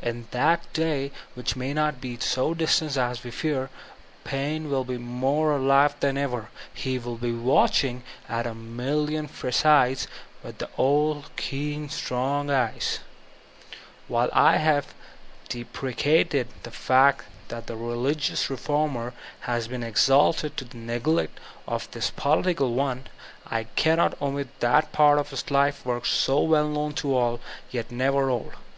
[0.00, 3.68] In that day which may not be so distant as we fear,
[4.24, 10.06] P^ine will be more alive tlum ever; he will be watching at a million firesides
[10.42, 13.00] with the old keen, strong eyes.
[13.00, 13.74] Thomas Paine aSi
[14.08, 14.84] While I htve
[15.50, 21.38] deprecated the fact that the religioiis re fonner has been exalted to the neglect
[21.68, 23.08] of the political one,
[23.46, 27.38] I cannot omit that part of his life work so well known to all,
[27.70, 28.52] yet never old.